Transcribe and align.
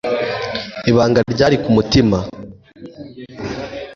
ibanga 0.89 1.19
ryari 1.33 1.57
ku 1.63 1.69
mutima 1.77 2.17